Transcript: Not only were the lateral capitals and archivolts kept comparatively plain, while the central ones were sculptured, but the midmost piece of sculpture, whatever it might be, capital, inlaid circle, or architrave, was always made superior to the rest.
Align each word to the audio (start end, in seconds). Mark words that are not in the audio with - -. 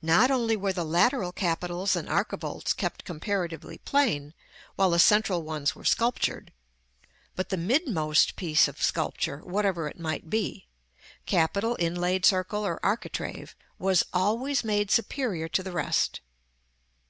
Not 0.00 0.30
only 0.30 0.56
were 0.56 0.72
the 0.72 0.86
lateral 0.86 1.32
capitals 1.32 1.96
and 1.96 2.08
archivolts 2.08 2.74
kept 2.74 3.04
comparatively 3.04 3.76
plain, 3.76 4.32
while 4.74 4.88
the 4.88 4.98
central 4.98 5.42
ones 5.42 5.74
were 5.74 5.84
sculptured, 5.84 6.50
but 7.34 7.50
the 7.50 7.58
midmost 7.58 8.36
piece 8.36 8.68
of 8.68 8.80
sculpture, 8.80 9.40
whatever 9.44 9.86
it 9.86 10.00
might 10.00 10.30
be, 10.30 10.66
capital, 11.26 11.76
inlaid 11.78 12.24
circle, 12.24 12.64
or 12.66 12.80
architrave, 12.82 13.54
was 13.78 14.02
always 14.14 14.64
made 14.64 14.90
superior 14.90 15.46
to 15.46 15.62
the 15.62 15.72
rest. 15.72 16.20